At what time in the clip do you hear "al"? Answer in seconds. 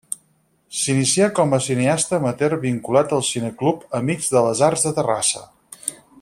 3.19-3.21